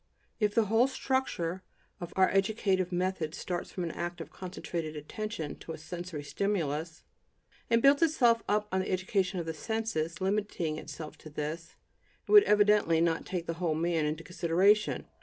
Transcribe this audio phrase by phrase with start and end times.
[0.39, 1.61] If the whole structure
[1.99, 7.03] of our educative method starts from an act of concentrated attention to a sensory stimulus,
[7.69, 11.75] and builds itself up on the education of the senses, limiting itself to this,
[12.27, 15.05] it would evidently not take the whole man into consideration.